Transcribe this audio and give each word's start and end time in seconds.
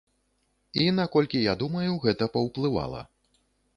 І 0.83 0.87
наколькі 0.99 1.41
я 1.41 1.53
думаю, 1.65 1.91
гэта 2.07 2.29
паўплывала. 2.39 3.01